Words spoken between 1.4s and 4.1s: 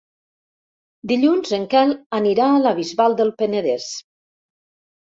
en Quel anirà a la Bisbal del Penedès.